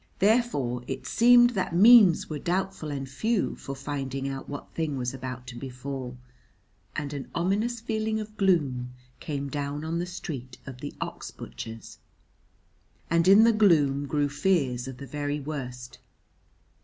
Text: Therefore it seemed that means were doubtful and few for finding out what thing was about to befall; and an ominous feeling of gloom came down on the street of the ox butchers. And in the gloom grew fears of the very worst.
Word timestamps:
Therefore 0.17 0.81
it 0.87 1.05
seemed 1.05 1.51
that 1.51 1.75
means 1.75 2.27
were 2.27 2.39
doubtful 2.39 2.89
and 2.89 3.07
few 3.07 3.55
for 3.55 3.75
finding 3.75 4.27
out 4.27 4.49
what 4.49 4.71
thing 4.71 4.97
was 4.97 5.13
about 5.13 5.45
to 5.45 5.55
befall; 5.55 6.17
and 6.95 7.13
an 7.13 7.29
ominous 7.35 7.79
feeling 7.79 8.19
of 8.19 8.35
gloom 8.35 8.93
came 9.19 9.47
down 9.47 9.83
on 9.85 9.99
the 9.99 10.07
street 10.07 10.57
of 10.65 10.81
the 10.81 10.95
ox 10.99 11.29
butchers. 11.29 11.99
And 13.11 13.27
in 13.27 13.43
the 13.43 13.53
gloom 13.53 14.07
grew 14.07 14.27
fears 14.27 14.87
of 14.87 14.97
the 14.97 15.05
very 15.05 15.39
worst. 15.39 15.99